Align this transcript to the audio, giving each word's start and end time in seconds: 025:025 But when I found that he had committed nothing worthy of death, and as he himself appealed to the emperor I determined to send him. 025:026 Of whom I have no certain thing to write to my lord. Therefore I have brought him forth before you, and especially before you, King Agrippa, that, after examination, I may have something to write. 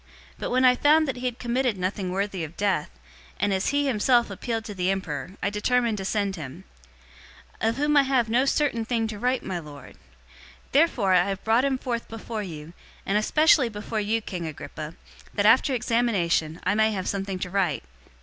025:025 0.37 0.37
But 0.39 0.49
when 0.49 0.65
I 0.65 0.75
found 0.75 1.07
that 1.07 1.15
he 1.17 1.25
had 1.27 1.37
committed 1.37 1.77
nothing 1.77 2.11
worthy 2.11 2.43
of 2.43 2.57
death, 2.57 2.89
and 3.39 3.53
as 3.53 3.67
he 3.67 3.85
himself 3.85 4.31
appealed 4.31 4.65
to 4.65 4.73
the 4.73 4.89
emperor 4.89 5.33
I 5.43 5.51
determined 5.51 5.99
to 5.99 6.05
send 6.05 6.37
him. 6.37 6.63
025:026 7.61 7.69
Of 7.69 7.75
whom 7.77 7.95
I 7.97 8.01
have 8.01 8.27
no 8.27 8.45
certain 8.45 8.83
thing 8.83 9.05
to 9.09 9.19
write 9.19 9.41
to 9.41 9.47
my 9.47 9.59
lord. 9.59 9.97
Therefore 10.71 11.13
I 11.13 11.25
have 11.29 11.43
brought 11.43 11.65
him 11.65 11.77
forth 11.77 12.07
before 12.07 12.41
you, 12.41 12.73
and 13.05 13.15
especially 13.15 13.69
before 13.69 13.99
you, 13.99 14.21
King 14.23 14.47
Agrippa, 14.47 14.95
that, 15.35 15.45
after 15.45 15.75
examination, 15.75 16.59
I 16.63 16.73
may 16.73 16.91
have 16.93 17.07
something 17.07 17.37
to 17.37 17.51
write. 17.51 17.83